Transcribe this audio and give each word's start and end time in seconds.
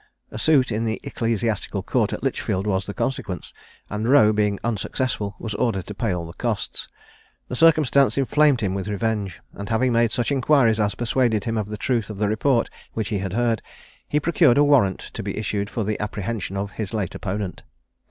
A 0.31 0.39
suit 0.39 0.71
in 0.71 0.83
the 0.83 0.99
Ecclesiastical 1.03 1.83
Court 1.83 2.11
at 2.11 2.23
Lichfield 2.23 2.65
was 2.65 2.87
the 2.87 2.93
consequence; 2.95 3.53
and 3.87 4.09
Roe 4.09 4.33
being 4.33 4.57
unsuccessful, 4.63 5.35
was 5.37 5.53
ordered 5.53 5.85
to 5.85 5.93
pay 5.93 6.11
all 6.11 6.25
the 6.25 6.33
costs. 6.33 6.87
This 7.49 7.59
circumstance 7.59 8.17
inflamed 8.17 8.61
him 8.61 8.73
with 8.73 8.87
revenge; 8.87 9.41
and 9.53 9.69
having 9.69 9.93
made 9.93 10.11
such 10.11 10.31
inquiries 10.31 10.79
as 10.79 10.95
persuaded 10.95 11.43
him 11.43 11.55
of 11.55 11.67
the 11.67 11.77
truth 11.77 12.09
of 12.09 12.17
the 12.17 12.27
report 12.29 12.67
which 12.93 13.09
he 13.09 13.19
had 13.19 13.33
heard, 13.33 13.61
he 14.09 14.19
procured 14.19 14.57
a 14.57 14.63
warrant 14.63 14.97
to 15.13 15.21
be 15.21 15.37
issued 15.37 15.69
for 15.69 15.83
the 15.83 15.99
apprehension 15.99 16.57
of 16.57 16.71
his 16.71 16.95
late 16.95 17.13
opponent. 17.13 17.61